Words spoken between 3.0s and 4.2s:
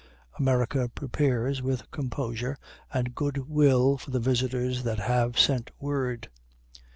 good will for the